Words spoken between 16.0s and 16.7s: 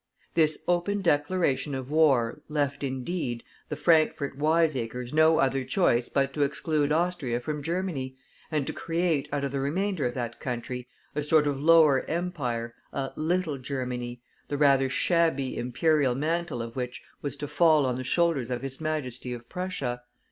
mantle